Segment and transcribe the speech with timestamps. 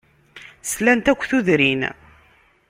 [0.69, 1.81] Slant akk tudrin.